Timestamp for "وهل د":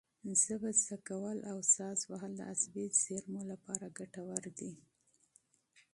2.09-2.41